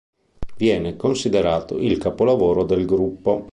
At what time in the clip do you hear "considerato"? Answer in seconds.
0.97-1.77